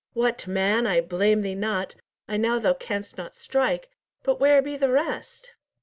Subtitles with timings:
[0.13, 1.93] What, man, I blame thee not,
[2.27, 3.91] I know thou canst not strike;
[4.23, 5.51] but where be the rest?"